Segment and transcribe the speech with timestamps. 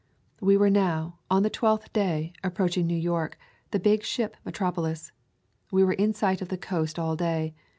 [0.39, 3.37] We were now, on the twelfth day, approach ing New York,
[3.69, 5.11] the big ship metropolis.
[5.71, 7.53] We were in sight of the coast all day.